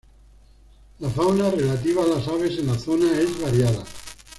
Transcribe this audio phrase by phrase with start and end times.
[0.97, 3.83] La fauna relativa a las aves en la zona es variada.